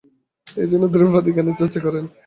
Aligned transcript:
এই 0.57 0.67
জন্যই 0.71 0.91
ধ্রুপদি 0.93 1.31
গানের 1.35 1.55
চর্চা 1.59 1.79
করেন। 1.85 2.05